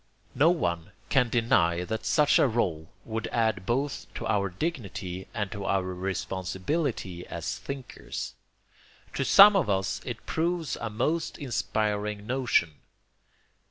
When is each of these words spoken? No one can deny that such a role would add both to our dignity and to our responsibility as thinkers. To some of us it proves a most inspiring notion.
No 0.33 0.49
one 0.49 0.93
can 1.09 1.29
deny 1.29 1.83
that 1.83 2.07
such 2.07 2.39
a 2.39 2.47
role 2.47 2.89
would 3.05 3.27
add 3.27 3.67
both 3.67 4.11
to 4.15 4.25
our 4.25 4.49
dignity 4.49 5.27
and 5.31 5.51
to 5.51 5.63
our 5.65 5.83
responsibility 5.83 7.23
as 7.27 7.59
thinkers. 7.59 8.33
To 9.13 9.23
some 9.23 9.55
of 9.55 9.69
us 9.69 10.01
it 10.03 10.25
proves 10.25 10.75
a 10.77 10.89
most 10.89 11.37
inspiring 11.37 12.25
notion. 12.25 12.79